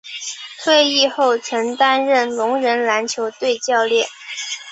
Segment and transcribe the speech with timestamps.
[0.63, 4.07] 退役后曾担任聋人篮球队教练。